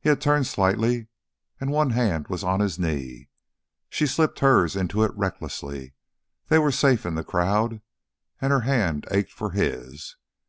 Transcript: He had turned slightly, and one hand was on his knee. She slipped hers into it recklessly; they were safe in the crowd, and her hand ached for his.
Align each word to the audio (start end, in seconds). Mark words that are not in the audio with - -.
He 0.00 0.08
had 0.08 0.20
turned 0.20 0.48
slightly, 0.48 1.06
and 1.60 1.70
one 1.70 1.90
hand 1.90 2.26
was 2.26 2.42
on 2.42 2.58
his 2.58 2.76
knee. 2.76 3.28
She 3.88 4.04
slipped 4.04 4.40
hers 4.40 4.74
into 4.74 5.04
it 5.04 5.14
recklessly; 5.14 5.94
they 6.48 6.58
were 6.58 6.72
safe 6.72 7.06
in 7.06 7.14
the 7.14 7.22
crowd, 7.22 7.80
and 8.40 8.50
her 8.50 8.62
hand 8.62 9.06
ached 9.12 9.32
for 9.32 9.50
his. 9.52 10.16